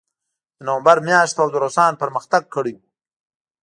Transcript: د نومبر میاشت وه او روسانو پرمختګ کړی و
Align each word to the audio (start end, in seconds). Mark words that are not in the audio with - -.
د 0.57 0.59
نومبر 0.67 0.97
میاشت 1.07 1.33
وه 1.37 1.43
او 1.43 1.61
روسانو 1.65 1.99
پرمختګ 2.03 2.43
کړی 2.53 2.73
و 2.75 2.79